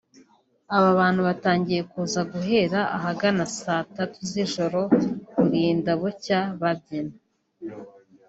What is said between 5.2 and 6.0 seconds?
burinda